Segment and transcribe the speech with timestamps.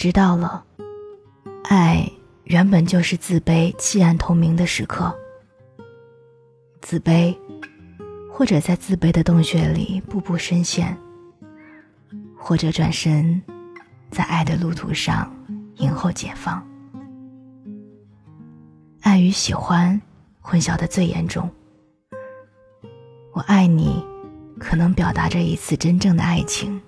[0.00, 0.64] 知道了，
[1.64, 2.10] 爱
[2.44, 5.14] 原本就是自卑、弃暗投明的时刻。
[6.80, 7.36] 自卑，
[8.32, 10.96] 或者在自卑的洞穴里步步深陷，
[12.34, 13.42] 或者转身，
[14.10, 15.30] 在爱的路途上
[15.76, 16.66] 迎候解放。
[19.02, 20.00] 爱与喜欢
[20.40, 21.46] 混淆的最严重。
[23.34, 24.02] 我爱你，
[24.58, 26.80] 可能表达着一次真正的爱情，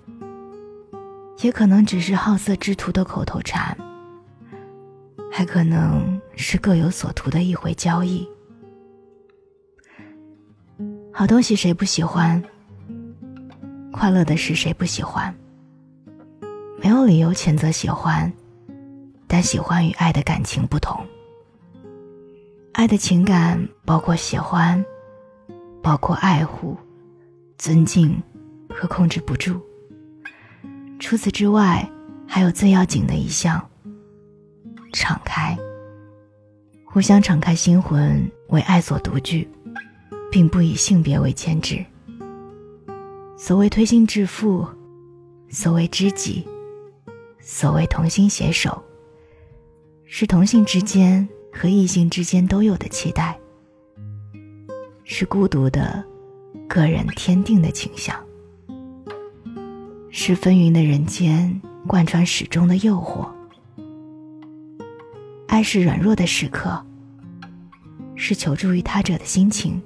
[1.43, 3.77] 也可能只是好色之徒的口头禅，
[5.31, 8.27] 还可能是各有所图的一回交易。
[11.13, 12.41] 好东西谁不喜欢？
[13.93, 15.35] 快乐的事谁不喜欢？
[16.81, 18.33] 没有理由谴责喜欢，
[19.27, 21.05] 但喜欢与爱的感情不同。
[22.73, 24.83] 爱的情感包括喜欢，
[25.83, 26.77] 包括爱护、
[27.59, 28.23] 尊敬
[28.71, 29.61] 和控制不住。
[31.03, 31.87] 除此之外，
[32.29, 33.61] 还有最要紧的一项：
[34.93, 35.59] 敞开。
[36.87, 39.47] 互相敞开心魂，为爱所独具。
[40.31, 41.85] 并不以性别为牵制。
[43.37, 44.67] 所谓推心置腹，
[45.51, 46.49] 所谓知己，
[47.39, 48.83] 所谓同心携手，
[50.07, 53.39] 是同性之间和异性之间都有的期待，
[55.05, 56.03] 是孤独的
[56.67, 58.19] 个人天定的倾向，
[60.15, 63.27] 是纷纭的人间贯穿始终的诱惑。
[65.49, 66.85] 爱是软弱的时刻，
[68.15, 69.81] 是求助于他者的心情。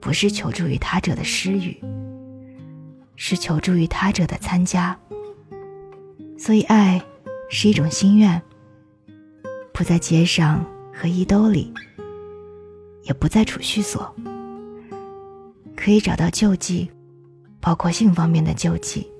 [0.00, 1.78] 不是求助于他者的施予，
[3.16, 4.98] 是求助于他者的参加。
[6.38, 7.02] 所以，爱
[7.50, 8.40] 是一种心愿，
[9.74, 11.70] 不在街上和衣兜里，
[13.02, 14.14] 也不在储蓄所，
[15.76, 16.90] 可以找到救济，
[17.64, 19.10] 包括性方面的救济，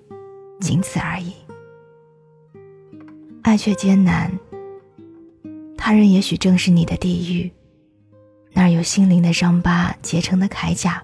[0.61, 1.33] 仅此而已。
[3.41, 4.31] 爱却艰难，
[5.79, 7.51] 他人也许正是你的地狱。
[8.53, 11.03] 那儿有心灵的伤疤结成的铠甲，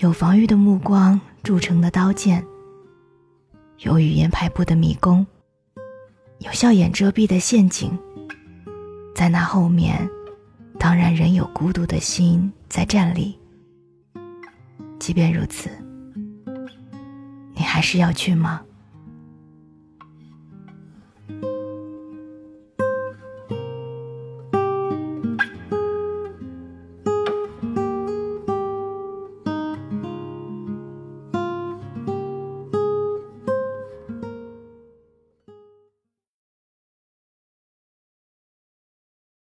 [0.00, 2.44] 有防御的目光铸成的刀剑，
[3.78, 5.26] 有语言排布的迷宫，
[6.40, 7.90] 有笑眼遮蔽的陷阱。
[9.14, 10.06] 在那后面，
[10.78, 13.34] 当然仍有孤独的心在站立。
[14.98, 15.70] 即便如此，
[17.74, 18.60] 还是要去吗？